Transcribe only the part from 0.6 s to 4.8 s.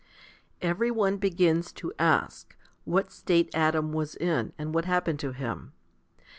10. Every one begins to ask, what state Adam was in, and